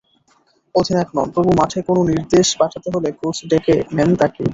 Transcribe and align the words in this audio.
অধিনায়ক 0.75 1.09
নন, 1.15 1.27
তবু 1.35 1.51
মাঠে 1.59 1.79
কোনো 1.87 2.01
নির্দেশ 2.11 2.47
পাঠাতে 2.59 2.87
হলে 2.93 3.09
কোচ 3.19 3.37
ডেকে 3.51 3.75
নেন 3.95 4.09
তাঁকেই। 4.19 4.49